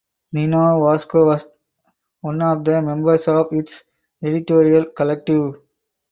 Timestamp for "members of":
2.81-3.49